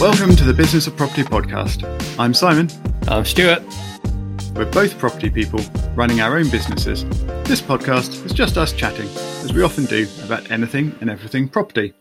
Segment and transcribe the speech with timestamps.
[0.00, 1.84] Welcome to the Business of Property podcast.
[2.18, 2.70] I'm Simon.
[3.06, 3.62] I'm Stuart.
[4.54, 5.60] We're both property people
[5.94, 7.04] running our own businesses.
[7.44, 9.06] This podcast is just us chatting,
[9.44, 11.92] as we often do, about anything and everything property.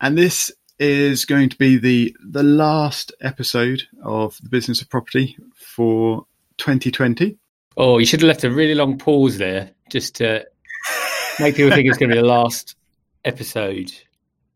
[0.00, 5.36] And this is going to be the the last episode of the Business of Property
[5.54, 6.24] for
[6.56, 7.36] 2020.
[7.76, 10.46] Oh, you should have left a really long pause there just to
[11.38, 12.76] make people think it's going to be the last
[13.26, 13.92] episode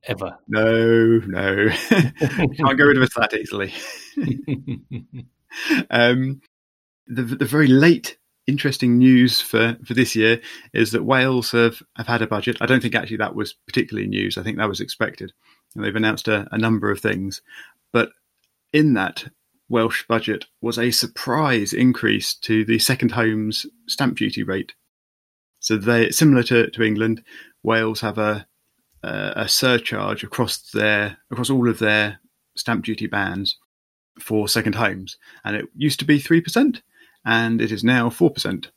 [0.05, 0.39] ever.
[0.49, 3.73] No, no, can't get rid of us that easily.
[5.91, 6.41] um,
[7.07, 10.41] the the very late interesting news for, for this year
[10.75, 12.57] is that Wales have, have had a budget.
[12.61, 14.37] I don't think actually that was particularly news.
[14.37, 15.33] I think that was expected.
[15.75, 17.43] And they've announced a, a number of things.
[17.93, 18.11] But
[18.73, 19.25] in that
[19.69, 24.75] Welsh budget was a surprise increase to the second homes stamp duty rate.
[25.61, 27.23] So they similar to, to England,
[27.63, 28.47] Wales have a
[29.03, 32.21] a surcharge across their across all of their
[32.57, 33.59] stamp duty bands
[34.19, 36.83] for second homes, and it used to be three percent,
[37.25, 38.71] and it is now four percent.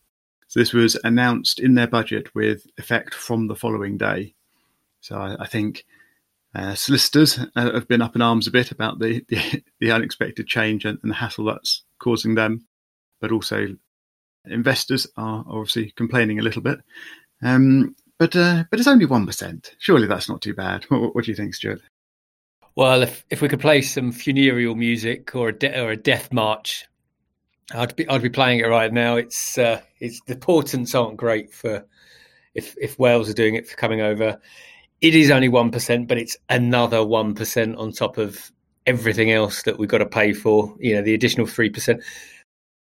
[0.48, 4.36] So this was announced in their budget with effect from the following day.
[5.02, 5.86] So I, I think
[6.56, 10.48] uh, solicitors uh, have been up in arms a bit about the, the, the unexpected
[10.48, 12.68] change and, and, the hassle that's causing them,
[13.20, 13.76] but also
[14.46, 16.80] investors are obviously complaining a little bit.
[17.42, 19.76] Um, but uh, but it's only one percent.
[19.80, 20.86] Surely that's not too bad.
[20.90, 21.82] What, do you think, Stuart?
[22.76, 26.32] Well, if if we could play some funereal music or a de- or a death
[26.32, 26.86] march,
[27.74, 29.16] I'd be I'd be playing it right now.
[29.16, 31.86] It's uh, it's the portents aren't great for
[32.54, 34.40] if if Wales are doing it for coming over.
[35.02, 38.52] It is only one percent, but it's another one percent on top of
[38.86, 40.76] everything else that we've got to pay for.
[40.80, 42.02] You know, the additional three percent.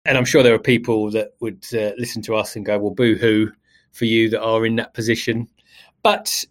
[0.05, 2.93] And I'm sure there are people that would uh, listen to us and go, "Well,
[2.93, 3.51] boo hoo."
[3.91, 5.47] For you that are in that position.
[6.03, 6.45] But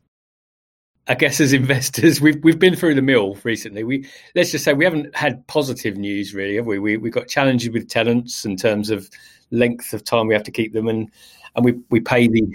[1.06, 3.84] I guess as investors, we've we've been through the mill recently.
[3.84, 6.78] We let's just say we haven't had positive news really, have we?
[6.78, 9.08] We we got challenges with tenants in terms of
[9.50, 11.10] length of time we have to keep them, and
[11.56, 12.46] and we we pay the.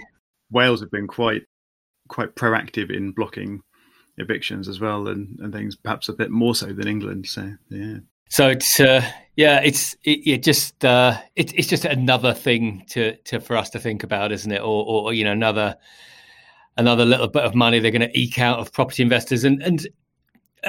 [0.50, 1.42] Wales have been quite
[2.08, 3.60] quite proactive in blocking
[4.18, 7.26] evictions as well, and and things perhaps a bit more so than England.
[7.26, 7.98] So yeah.
[8.28, 9.02] So it's uh,
[9.36, 13.70] yeah, it's it, it just uh, it, it's just another thing to, to for us
[13.70, 14.60] to think about, isn't it?
[14.60, 15.76] Or, or you know another
[16.76, 19.86] another little bit of money they're going to eke out of property investors, and and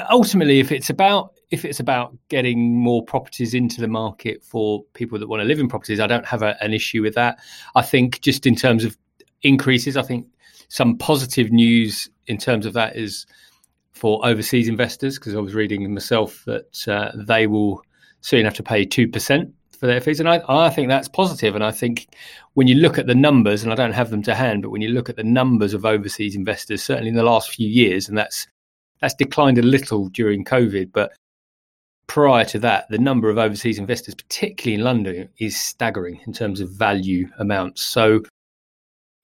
[0.09, 5.19] ultimately, if it's about if it's about getting more properties into the market for people
[5.19, 7.39] that want to live in properties, I don't have a, an issue with that.
[7.75, 8.97] I think just in terms of
[9.43, 10.25] increases, I think
[10.69, 13.27] some positive news in terms of that is
[13.95, 17.81] for overseas investors because I was reading myself that uh, they will
[18.21, 20.19] soon have to pay 2% for their fees.
[20.19, 21.55] And I, I think that's positive.
[21.55, 22.07] And I think
[22.53, 24.81] when you look at the numbers, and I don't have them to hand, but when
[24.81, 28.17] you look at the numbers of overseas investors, certainly in the last few years, and
[28.17, 28.47] that's
[29.01, 31.11] that's declined a little during COVID, but
[32.07, 36.61] prior to that, the number of overseas investors, particularly in London, is staggering in terms
[36.61, 37.81] of value amounts.
[37.81, 38.23] So,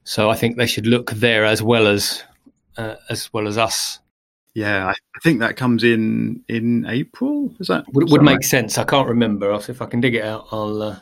[0.03, 2.24] so I think they should look there as well as
[2.78, 4.01] uh, as well as us
[4.54, 7.54] yeah, I think that comes in in April.
[7.60, 8.44] Is that would, would make right?
[8.44, 8.78] sense?
[8.78, 9.52] I can't remember.
[9.54, 11.00] If I can dig it out, I'll uh,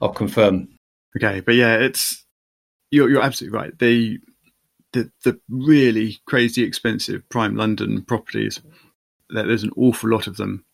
[0.00, 0.68] I'll confirm.
[1.16, 2.24] Okay, but yeah, it's
[2.90, 3.78] you're you're absolutely right.
[3.78, 4.18] The
[4.92, 8.60] the the really crazy expensive prime London properties.
[9.30, 10.64] That There's an awful lot of them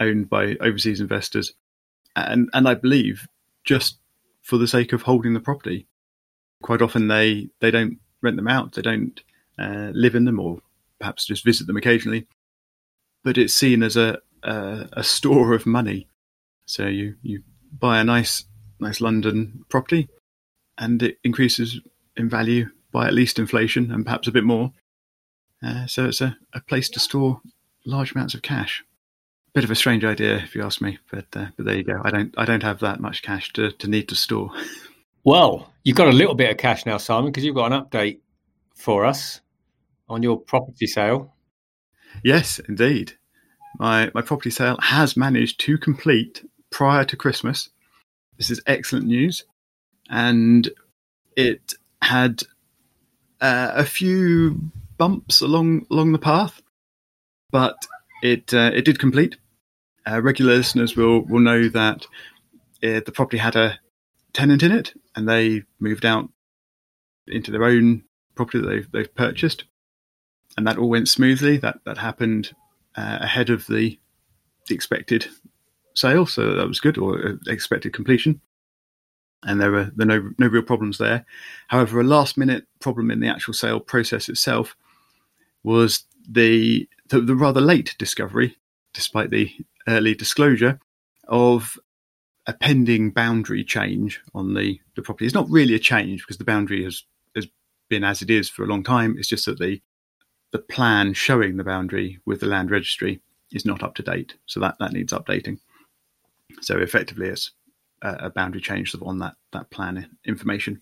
[0.00, 1.52] owned by overseas investors,
[2.14, 3.26] and and I believe
[3.64, 3.98] just
[4.42, 5.86] for the sake of holding the property.
[6.62, 8.72] Quite often they they don't rent them out.
[8.72, 9.18] They don't
[9.58, 10.60] uh, live in them or
[10.98, 12.26] perhaps just visit them occasionally.
[13.24, 16.08] But it's seen as a a, a store of money.
[16.66, 17.42] So you you
[17.72, 18.44] buy a nice
[18.80, 20.08] nice London property,
[20.76, 21.80] and it increases
[22.16, 24.72] in value by at least inflation and perhaps a bit more.
[25.62, 27.40] Uh, so it's a, a place to store
[27.84, 28.84] large amounts of cash.
[29.54, 32.00] Bit of a strange idea, if you ask me, but uh, but there you go.
[32.04, 34.50] I don't I don't have that much cash to, to need to store.
[35.24, 38.20] Well, you've got a little bit of cash now, Simon, because you've got an update
[38.74, 39.42] for us
[40.08, 41.34] on your property sale.
[42.22, 43.12] Yes, indeed.
[43.78, 47.68] My my property sale has managed to complete prior to Christmas.
[48.36, 49.44] This is excellent news,
[50.08, 50.68] and
[51.36, 52.42] it had
[53.40, 56.62] uh, a few bumps along along the path,
[57.50, 57.76] but
[58.22, 59.36] it uh, it did complete.
[60.06, 62.06] Uh, regular listeners will will know that
[62.82, 63.78] uh, the property had a
[64.32, 66.28] tenant in it, and they moved out
[67.26, 68.02] into their own
[68.34, 69.64] property that they've, they've purchased
[70.58, 71.56] and that all went smoothly.
[71.56, 72.52] That that happened
[72.96, 73.98] uh, ahead of the,
[74.70, 75.28] expected
[75.94, 78.40] sale, so that was good, or uh, expected completion.
[79.44, 81.24] And there were, no, no real problems there.
[81.68, 84.76] However, a last minute problem in the actual sale process itself
[85.62, 88.56] was the, the, the rather late discovery
[88.92, 89.50] despite the
[89.86, 90.80] early disclosure,
[91.28, 91.78] of
[92.46, 95.24] a pending boundary change on the, the property.
[95.24, 97.04] It's not really a change because the boundary has,
[97.36, 97.46] has
[97.88, 99.14] been as it is for a long time.
[99.18, 99.80] It's just that the
[100.52, 103.20] the plan showing the boundary with the land registry
[103.52, 104.34] is not up to date.
[104.46, 105.58] So that, that needs updating.
[106.60, 107.52] So effectively it's
[108.02, 110.80] a, boundary change on that, that plan information.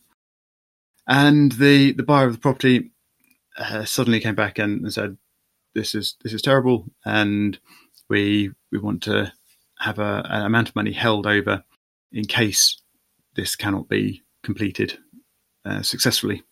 [1.07, 2.91] And the, the buyer of the property
[3.59, 5.17] uh, suddenly came back and, and said,
[5.75, 6.87] this is, this is terrible.
[7.05, 7.59] And
[8.09, 9.33] we, we want to
[9.79, 11.65] have a, an amount of money held over
[12.13, 12.81] in case
[13.35, 14.99] this cannot be completed
[15.65, 16.43] uh, successfully.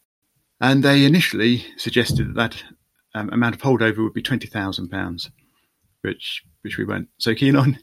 [0.60, 2.62] And they initially suggested that
[3.14, 5.31] um, amount of holdover would be twenty thousand pounds,
[6.02, 7.78] which which we weren't so keen on.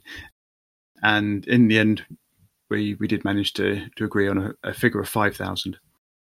[1.03, 2.05] And in the end,
[2.69, 5.77] we we did manage to to agree on a, a figure of five thousand.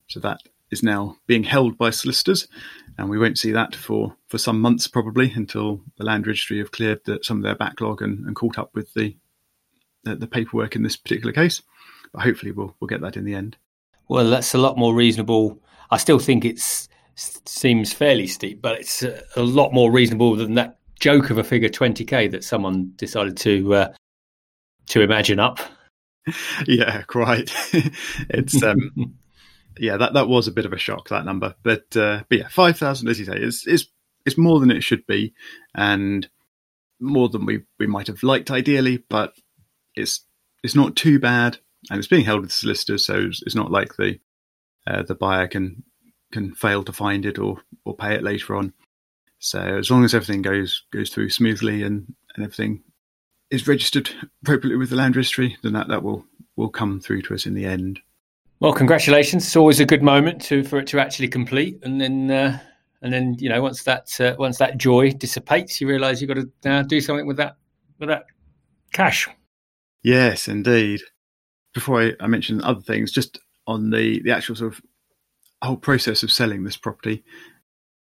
[0.08, 2.48] So that is now being held by solicitors,
[2.98, 6.72] and we won't see that for, for some months probably until the land registry have
[6.72, 9.16] cleared the, some of their backlog and, and caught up with the,
[10.02, 11.62] the, the paperwork in this particular case.
[12.12, 13.56] But hopefully, we'll we'll get that in the end.
[14.08, 15.58] Well, that's a lot more reasonable.
[15.90, 20.54] I still think it's seems fairly steep, but it's a, a lot more reasonable than
[20.54, 23.92] that joke of a figure 20k that someone decided to uh,
[24.86, 25.58] to imagine up.
[26.66, 27.52] Yeah, quite.
[28.30, 28.92] it's um,
[29.78, 32.48] yeah, that, that was a bit of a shock that number, but uh, but yeah,
[32.48, 33.88] five thousand, as you say, is is
[34.24, 35.34] is more than it should be,
[35.74, 36.26] and
[36.98, 39.34] more than we we might have liked ideally, but
[39.94, 40.24] it's
[40.62, 41.58] it's not too bad,
[41.90, 44.18] and it's being held with solicitors, so it's, it's not like the
[44.86, 45.82] uh, the buyer can
[46.34, 48.74] can fail to find it or or pay it later on.
[49.38, 52.82] So as long as everything goes goes through smoothly and, and everything
[53.50, 54.10] is registered
[54.42, 56.26] appropriately with the land registry, then that, that will
[56.56, 58.00] will come through to us in the end.
[58.60, 59.44] Well, congratulations!
[59.44, 62.58] It's always a good moment to for it to actually complete, and then uh,
[63.02, 66.42] and then you know once that uh, once that joy dissipates, you realise you've got
[66.62, 67.56] to uh, do something with that
[67.98, 68.24] with that
[68.92, 69.28] cash.
[70.02, 71.00] Yes, indeed.
[71.74, 74.80] Before I, I mention other things, just on the the actual sort of
[75.64, 77.24] whole process of selling this property,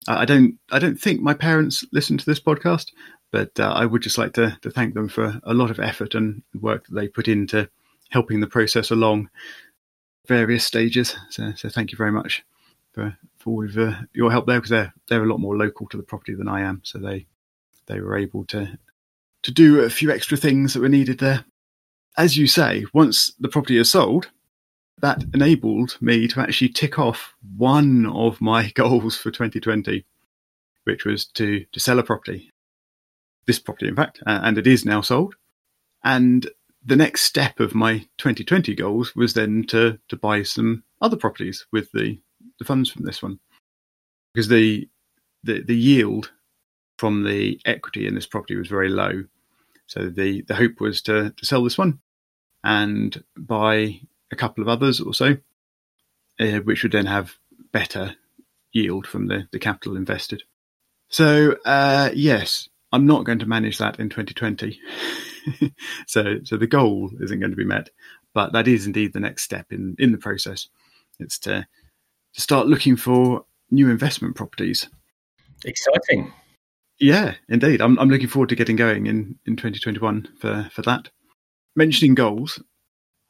[0.08, 2.92] I don't I don't think my parents listen to this podcast,
[3.32, 6.16] but uh, I would just like to to thank them for a lot of effort
[6.16, 7.70] and work that they put into
[8.10, 9.30] helping the process along
[10.28, 11.16] various stages.
[11.30, 12.44] So, so thank you very much
[12.94, 15.88] for, for all of uh, your help there because they're they're a lot more local
[15.90, 16.82] to the property than I am.
[16.84, 17.28] So they
[17.88, 18.78] they were able to
[19.44, 21.46] to do a few extra things that were needed there.
[22.18, 24.30] As you say, once the property is sold,
[25.02, 30.06] that enabled me to actually tick off one of my goals for 2020,
[30.86, 32.52] which was to to sell a property.
[33.46, 35.36] This property, in fact, and it is now sold.
[36.04, 36.50] And
[36.86, 41.66] the next step of my 2020 goals was then to to buy some other properties
[41.72, 42.20] with the
[42.60, 43.40] the funds from this one
[44.34, 44.88] because the
[45.44, 46.32] the, the yield
[46.98, 49.24] from the equity in this property was very low
[49.88, 52.00] so the the hope was to, to sell this one
[52.64, 54.00] and buy
[54.34, 55.38] a couple of others or so
[56.40, 57.38] uh, which would then have
[57.72, 58.16] better
[58.72, 60.44] yield from the, the capital invested
[61.10, 64.80] so uh, yes i'm not going to manage that in 2020
[66.08, 67.90] so so the goal isn't going to be met,
[68.34, 70.68] but that is indeed the next step in in the process.
[71.20, 71.68] It's to
[72.34, 74.90] to start looking for new investment properties.
[75.66, 76.32] Exciting.
[77.00, 77.82] Yeah, indeed.
[77.82, 81.10] I'm I'm looking forward to getting going in in 2021 for for that.
[81.76, 82.62] Mentioning goals,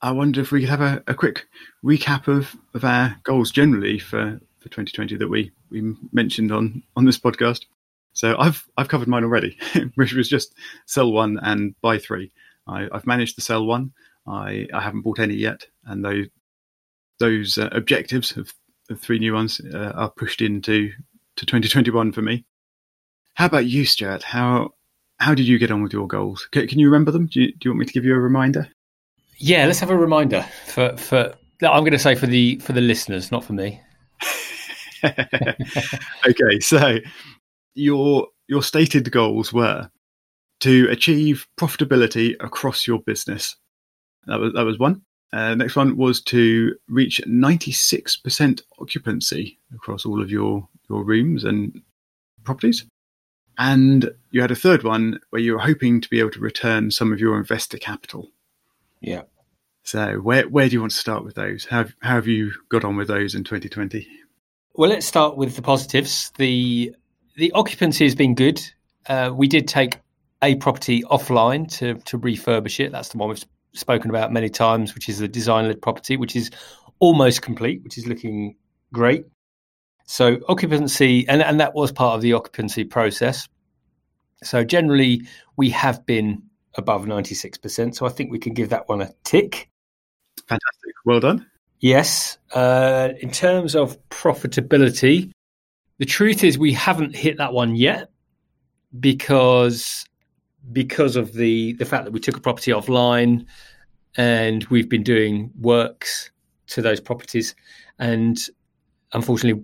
[0.04, 1.48] I wonder if we could have a, a quick
[1.82, 7.06] recap of, of our goals generally for, for 2020 that we, we mentioned on, on
[7.06, 7.66] this podcast.
[8.12, 9.58] So I've I've covered mine already,
[9.96, 10.54] which was just
[10.86, 12.32] sell one and buy three.
[12.68, 13.94] I, have managed to sell one.
[14.28, 16.28] I, I haven't bought any yet, and those
[17.20, 18.54] those uh, objectives of,
[18.90, 20.92] of three new ones uh, are pushed into
[21.38, 22.46] to 2021 for me.
[23.36, 24.22] How about you, Stuart?
[24.22, 24.74] How
[25.18, 26.48] how did you get on with your goals?
[26.52, 27.28] Can, can you remember them?
[27.28, 28.70] Do you, do you want me to give you a reminder?
[29.38, 31.34] Yeah, let's have a reminder for for.
[31.62, 33.82] I'm going to say for the for the listeners, not for me.
[35.06, 36.98] okay, so
[37.76, 39.90] your your stated goals were
[40.62, 43.56] to achieve profitability across your business.
[44.28, 45.02] That was that was one.
[45.34, 51.82] Uh, next one was to reach 96% occupancy across all of your your rooms and
[52.44, 52.86] properties.
[53.58, 56.92] And you had a third one where you were hoping to be able to return
[56.92, 58.30] some of your investor capital.
[59.04, 59.24] Yeah.
[59.84, 61.66] So where where do you want to start with those?
[61.66, 64.08] How how have you got on with those in 2020?
[64.76, 66.32] Well, let's start with the positives.
[66.38, 66.96] The
[67.36, 68.62] the occupancy has been good.
[69.06, 70.00] Uh, we did take
[70.42, 72.94] a property offline to to refurbish it.
[72.94, 73.44] That's the one we've
[73.74, 76.50] spoken about many times, which is the design led property, which is
[77.00, 78.56] almost complete, which is looking
[78.94, 79.26] great.
[80.06, 83.50] So occupancy, and and that was part of the occupancy process.
[84.44, 85.24] So generally,
[85.58, 86.44] we have been
[86.76, 87.96] above 96%.
[87.96, 89.70] So I think we can give that one a tick.
[90.48, 90.94] Fantastic.
[91.06, 91.46] Well done.
[91.80, 92.38] Yes.
[92.54, 95.32] Uh, in terms of profitability,
[95.98, 98.10] the truth is we haven't hit that one yet
[99.00, 100.06] because
[100.72, 103.46] because of the the fact that we took a property offline
[104.16, 106.32] and we've been doing works
[106.68, 107.54] to those properties
[108.00, 108.48] and
[109.14, 109.62] unfortunately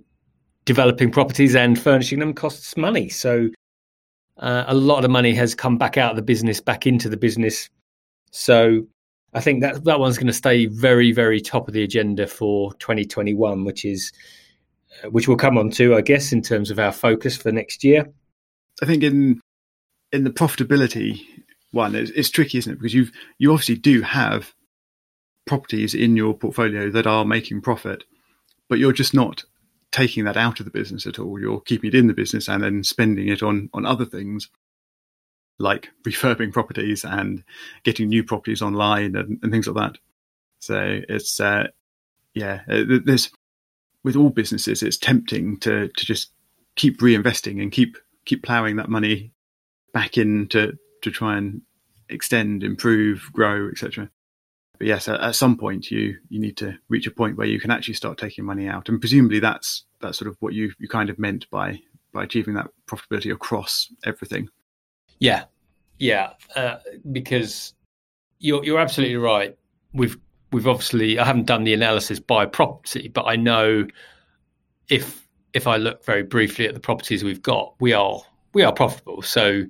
[0.65, 3.49] developing properties and furnishing them costs money so
[4.39, 7.17] uh, a lot of money has come back out of the business back into the
[7.17, 7.69] business
[8.31, 8.85] so
[9.33, 12.73] i think that that one's going to stay very very top of the agenda for
[12.75, 14.11] 2021 which is
[15.03, 17.83] uh, which we'll come on to i guess in terms of our focus for next
[17.83, 18.07] year
[18.81, 19.39] i think in
[20.11, 21.21] in the profitability
[21.71, 22.75] one, it's, it's tricky, isn't it?
[22.77, 24.53] Because you you obviously do have
[25.45, 28.03] properties in your portfolio that are making profit,
[28.67, 29.43] but you're just not
[29.91, 31.39] taking that out of the business at all.
[31.39, 34.49] You're keeping it in the business and then spending it on on other things
[35.57, 37.43] like refurbing properties and
[37.83, 39.99] getting new properties online and, and things like that.
[40.59, 41.67] So it's uh,
[42.33, 43.31] yeah, uh, there's
[44.03, 46.31] with all businesses, it's tempting to to just
[46.75, 49.31] keep reinvesting and keep keep ploughing that money
[49.93, 51.61] back in to, to try and
[52.09, 54.09] extend, improve, grow, etc.
[54.79, 57.69] But yes, at, some point you you need to reach a point where you can
[57.69, 61.09] actually start taking money out, and presumably that's that's sort of what you you kind
[61.09, 61.79] of meant by
[62.13, 64.49] by achieving that profitability across everything.
[65.19, 65.43] Yeah,
[65.99, 66.77] yeah, uh,
[67.11, 67.73] because
[68.39, 69.57] you're you're absolutely right.
[69.93, 70.17] We've
[70.53, 73.85] we've obviously I haven't done the analysis by property, but I know
[74.87, 78.21] if if I look very briefly at the properties we've got, we are
[78.53, 79.23] we are profitable.
[79.23, 79.65] So,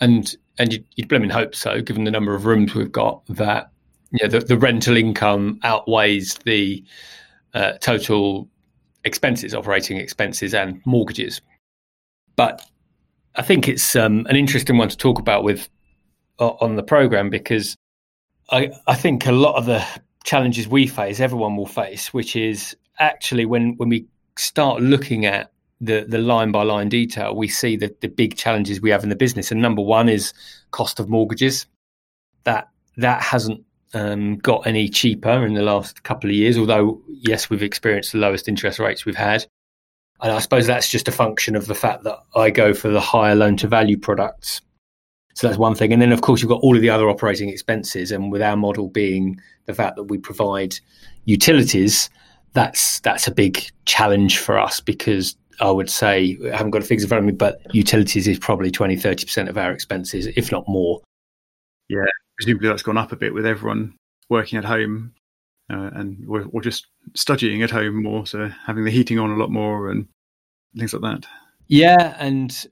[0.00, 3.70] and and you'd, you'd blooming hope so, given the number of rooms we've got, that
[4.12, 6.84] you know, the, the rental income outweighs the
[7.54, 8.48] uh, total
[9.04, 11.40] expenses, operating expenses, and mortgages.
[12.36, 12.62] But
[13.34, 15.68] I think it's um, an interesting one to talk about with
[16.38, 17.76] uh, on the program because
[18.50, 19.84] I, I think a lot of the
[20.24, 24.06] challenges we face, everyone will face, which is actually when when we
[24.38, 28.80] start looking at the the line by line detail, we see the the big challenges
[28.80, 29.50] we have in the business.
[29.50, 30.32] And number one is
[30.70, 31.66] cost of mortgages.
[32.44, 36.58] That that hasn't um, got any cheaper in the last couple of years.
[36.58, 39.46] Although yes, we've experienced the lowest interest rates we've had.
[40.20, 43.00] And I suppose that's just a function of the fact that I go for the
[43.00, 44.62] higher loan to value products.
[45.34, 45.92] So that's one thing.
[45.92, 48.10] And then, of course, you've got all of the other operating expenses.
[48.10, 50.78] And with our model being the fact that we provide
[51.26, 52.08] utilities,
[52.54, 56.86] that's that's a big challenge for us because I would say, I haven't got a
[56.86, 60.50] figure in front of me, but utilities is probably 20, 30% of our expenses, if
[60.50, 61.02] not more.
[61.88, 62.04] Yeah,
[62.36, 63.94] presumably that's gone up a bit with everyone
[64.28, 65.12] working at home
[65.70, 69.36] uh, and or, or, just studying at home more, so having the heating on a
[69.36, 70.06] lot more and
[70.76, 71.26] things like that.
[71.66, 72.66] Yeah, and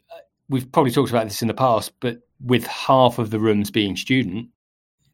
[0.48, 3.96] we've probably talked about this in the past, but with half of the rooms being
[3.96, 4.48] student,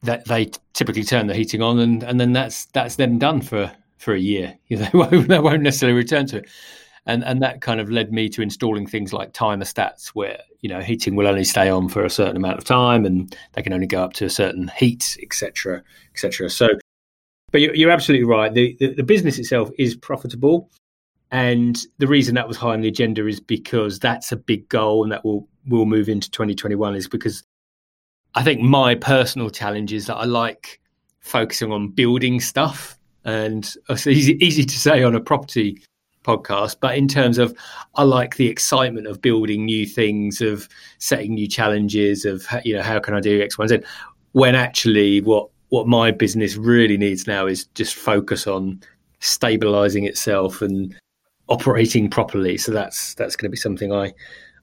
[0.02, 3.73] that they typically turn the heating on, and, and then that's that's them done for
[3.97, 4.59] for a year.
[4.69, 6.49] You know, they won't necessarily return to it
[7.07, 10.69] and and that kind of led me to installing things like timer stats where you
[10.69, 13.73] know heating will only stay on for a certain amount of time and they can
[13.73, 15.83] only go up to a certain heat etc
[16.14, 16.69] etc so
[17.52, 18.52] but you're, absolutely right.
[18.54, 20.71] The, the, the business itself is profitable.
[21.33, 25.02] And the reason that was high on the agenda is because that's a big goal
[25.02, 27.45] and that will will move into 2021 is because
[28.35, 30.80] i think my personal challenge is that i like
[31.21, 32.99] focusing on building stuff.
[33.25, 35.83] And it's easy, easy to say on a property
[36.25, 37.55] podcast, but in terms of
[37.95, 42.83] I like the excitement of building new things, of setting new challenges, of you know
[42.83, 43.81] how can I do X, Y, and Z.
[44.33, 48.81] When actually, what what my business really needs now is just focus on
[49.21, 50.95] stabilizing itself and
[51.49, 52.59] operating properly.
[52.59, 54.12] So that's that's going to be something I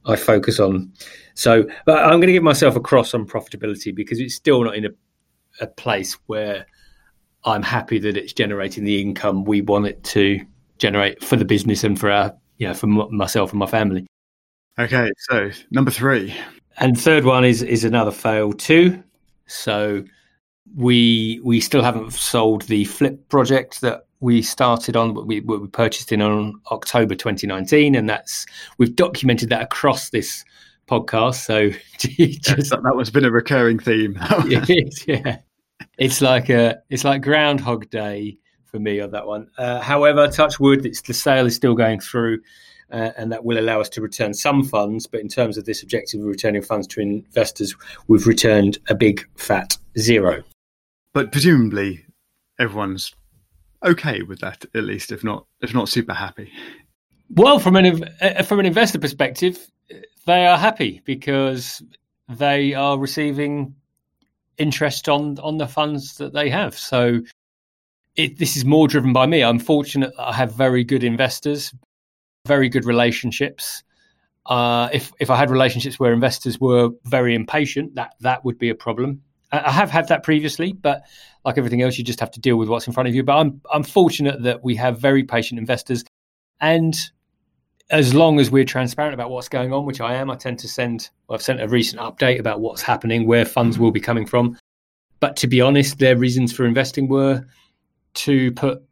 [0.05, 0.91] I focus on.
[1.33, 4.75] So, but I'm going to give myself a cross on profitability because it's still not
[4.75, 4.89] in a,
[5.61, 6.65] a place where
[7.43, 10.39] I'm happy that it's generating the income we want it to
[10.77, 14.07] generate for the business and for our, you know, for myself and my family.
[14.79, 16.35] Okay, so number three,
[16.77, 19.03] and third one is is another fail too.
[19.47, 20.03] So
[20.75, 25.67] we we still haven't sold the flip project that we started on but we, we
[25.67, 28.45] purchased in on October 2019 and that's
[28.77, 30.43] we've documented that across this
[30.87, 31.69] podcast so
[31.99, 35.37] just, that, that was been a recurring theme yeah
[35.97, 38.37] it's like a it's like groundhog day
[38.77, 39.49] for me on that one.
[39.57, 42.39] Uh, however, touch wood, it's, the sale is still going through.
[42.89, 45.07] Uh, and that will allow us to return some funds.
[45.07, 47.75] But in terms of this objective of returning funds to investors,
[48.07, 50.41] we've returned a big fat zero.
[51.11, 52.05] But presumably,
[52.57, 53.13] everyone's
[53.83, 56.49] okay with that, at least, if not if not super happy.
[57.29, 59.59] Well, from an uh, from an investor perspective,
[60.25, 61.83] they are happy because
[62.29, 63.75] they are receiving
[64.57, 66.77] interest on on the funds that they have.
[66.77, 67.19] So
[68.17, 69.43] it, this is more driven by me.
[69.43, 71.73] I'm fortunate I have very good investors,
[72.45, 73.83] very good relationships.
[74.47, 78.69] Uh, if if I had relationships where investors were very impatient, that that would be
[78.69, 79.21] a problem.
[79.51, 81.03] I have had that previously, but
[81.45, 83.23] like everything else, you just have to deal with what's in front of you.
[83.23, 86.03] But I'm I'm fortunate that we have very patient investors,
[86.59, 86.95] and
[87.89, 90.67] as long as we're transparent about what's going on, which I am, I tend to
[90.67, 91.09] send.
[91.27, 94.57] Well, I've sent a recent update about what's happening, where funds will be coming from.
[95.19, 97.45] But to be honest, their reasons for investing were
[98.17, 98.83] to put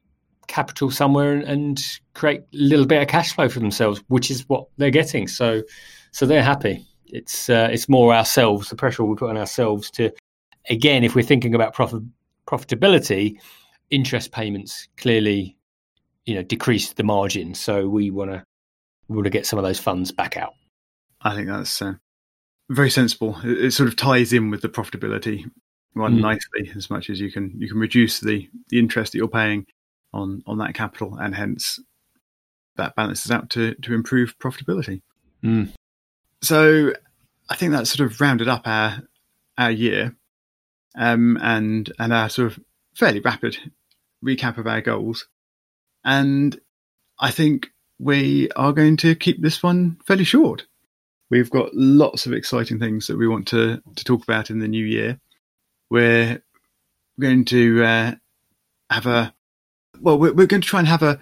[0.47, 4.47] capital somewhere and, and create a little bit of cash flow for themselves, which is
[4.47, 5.27] what they're getting.
[5.27, 5.63] So,
[6.11, 6.85] so they're happy.
[7.07, 10.11] It's uh, it's more ourselves, the pressure we put on ourselves to,
[10.69, 12.03] again, if we're thinking about profit
[12.47, 13.37] profitability,
[13.89, 15.57] interest payments clearly,
[16.25, 17.53] you know, decrease the margin.
[17.55, 18.43] So we want to
[19.07, 20.53] we want to get some of those funds back out.
[21.21, 21.93] I think that's uh,
[22.69, 23.39] very sensible.
[23.43, 25.49] It, it, sort of ties in with the profitability
[25.95, 26.21] run mm.
[26.21, 29.65] nicely as much as you can you can reduce the the interest that you're paying
[30.13, 31.79] on on that capital and hence
[32.75, 35.01] that balances out to to improve profitability
[35.43, 35.71] mm.
[36.41, 36.93] so
[37.49, 39.01] i think that sort of rounded up our
[39.57, 40.15] our year
[40.97, 42.59] um, and and our sort of
[42.93, 43.57] fairly rapid
[44.23, 45.27] recap of our goals
[46.03, 46.59] and
[47.19, 47.67] i think
[47.99, 50.65] we are going to keep this one fairly short
[51.29, 54.67] we've got lots of exciting things that we want to to talk about in the
[54.67, 55.19] new year
[55.95, 56.41] we're
[57.21, 58.15] going to uh,
[58.89, 59.33] have a
[60.01, 61.17] well, we're, we're going to try and have a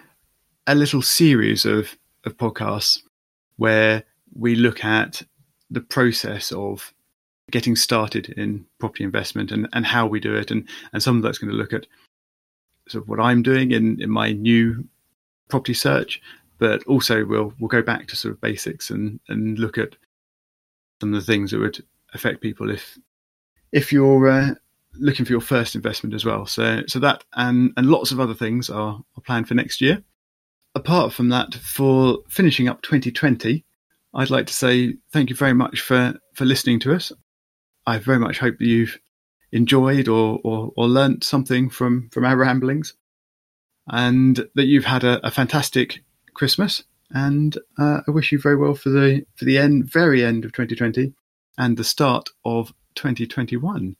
[0.65, 2.99] a little series of of podcasts
[3.57, 4.03] where
[4.33, 5.21] we look at
[5.69, 6.91] the process of
[7.51, 10.49] getting started in property investment and, and how we do it.
[10.49, 11.85] And, and some of that's going to look at
[12.87, 14.87] sort of what I'm doing in, in my new
[15.49, 16.19] property search,
[16.57, 19.95] but also we'll we'll go back to sort of basics and, and look at
[20.99, 21.83] some of the things that would
[22.15, 22.97] affect people if
[23.73, 24.53] if you're uh,
[24.95, 26.45] looking for your first investment as well.
[26.45, 30.03] So, so that and and lots of other things are, are planned for next year.
[30.75, 33.63] Apart from that, for finishing up 2020,
[34.13, 37.11] I'd like to say thank you very much for for listening to us.
[37.85, 38.97] I very much hope that you've
[39.51, 42.95] enjoyed or or, or learnt something from from our ramblings,
[43.87, 46.03] and that you've had a, a fantastic
[46.33, 46.83] Christmas.
[47.15, 50.53] And uh, I wish you very well for the for the end, very end of
[50.53, 51.13] 2020,
[51.57, 53.95] and the start of 2021.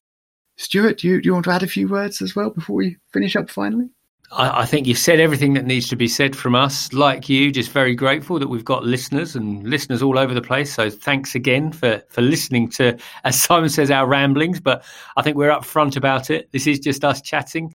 [0.55, 2.97] Stuart, do you, do you want to add a few words as well before we
[3.11, 3.89] finish up finally?
[4.31, 6.91] I, I think you've said everything that needs to be said from us.
[6.93, 10.73] Like you, just very grateful that we've got listeners and listeners all over the place.
[10.73, 14.59] So thanks again for, for listening to, as Simon says, our ramblings.
[14.59, 14.83] But
[15.17, 16.51] I think we're upfront about it.
[16.51, 17.73] This is just us chatting.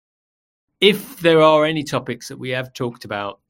[0.80, 3.40] If there are any topics that we have talked about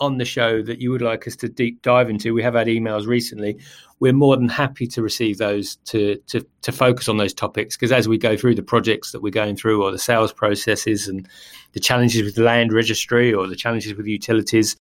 [0.00, 2.66] on the show that you would like us to deep dive into, we have had
[2.66, 3.58] emails recently.
[4.00, 7.92] We're more than happy to receive those to to, to focus on those topics because
[7.92, 11.28] as we go through the projects that we're going through, or the sales processes and
[11.72, 14.76] the challenges with land registry, or the challenges with utilities,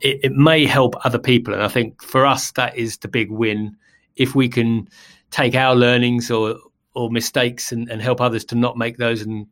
[0.00, 1.54] it, it may help other people.
[1.54, 3.76] And I think for us, that is the big win
[4.16, 4.88] if we can
[5.30, 6.56] take our learnings or
[6.94, 9.46] or mistakes and, and help others to not make those and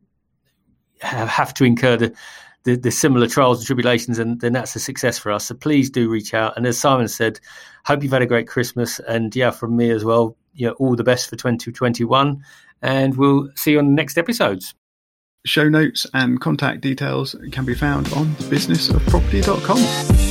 [1.00, 2.12] have to incur the
[2.68, 5.46] the, the similar trials and tribulations, and then that's a success for us.
[5.46, 6.54] So please do reach out.
[6.56, 7.40] And as Simon said,
[7.86, 9.00] hope you've had a great Christmas.
[9.00, 12.44] And yeah, from me as well, you know, all the best for 2021.
[12.82, 14.74] And we'll see you on the next episodes.
[15.46, 20.27] Show notes and contact details can be found on thebusinessofproperty.com.